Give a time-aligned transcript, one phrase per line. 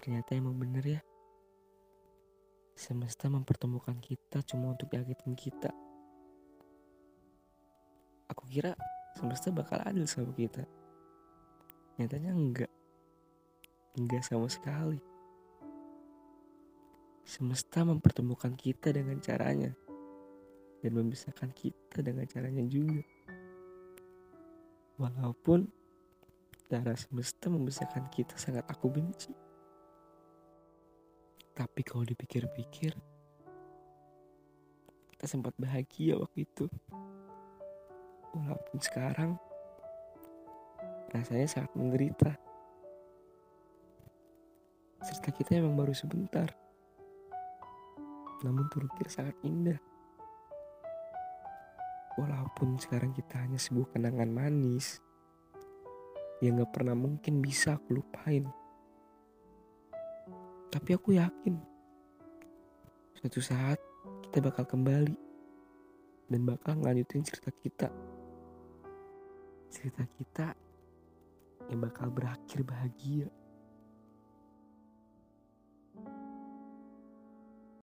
[0.00, 1.00] Ternyata emang bener ya.
[2.72, 5.68] Semesta mempertemukan kita cuma untuk nyakitin kita.
[8.32, 8.72] Aku kira
[9.12, 10.64] semesta bakal adil sama kita.
[12.00, 12.72] Nyatanya enggak.
[14.00, 14.96] Enggak sama sekali.
[17.28, 19.76] Semesta mempertemukan kita dengan caranya.
[20.80, 23.04] Dan memisahkan kita dengan caranya juga.
[24.96, 25.68] Walaupun
[26.72, 29.49] cara semesta memisahkan kita sangat aku benci.
[31.60, 32.96] Tapi kalau dipikir-pikir,
[35.12, 36.64] kita sempat bahagia waktu itu.
[38.32, 39.36] Walaupun sekarang
[41.12, 42.32] rasanya sangat menderita.
[45.04, 46.48] Cerita kita emang baru sebentar.
[48.40, 49.76] Namun turutnya sangat indah.
[52.16, 54.96] Walaupun sekarang kita hanya sebuah kenangan manis
[56.40, 58.48] yang gak pernah mungkin bisa aku lupain.
[60.70, 61.58] Tapi aku yakin
[63.18, 63.82] suatu saat
[64.22, 65.18] kita bakal kembali
[66.30, 67.90] dan bakal ngelanjutin cerita kita.
[69.66, 70.48] Cerita kita
[71.66, 73.26] yang bakal berakhir bahagia.